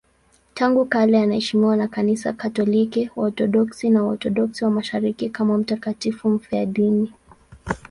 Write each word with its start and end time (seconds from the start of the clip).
Tangu 0.53 0.85
kale 0.85 1.19
anaheshimiwa 1.21 1.75
na 1.77 1.87
Kanisa 1.87 2.33
Katoliki, 2.33 3.09
Waorthodoksi 3.15 3.89
na 3.89 4.03
Waorthodoksi 4.03 4.63
wa 4.65 4.71
Mashariki 4.71 5.29
kama 5.29 5.57
mtakatifu 5.57 6.29
mfiadini. 6.29 7.13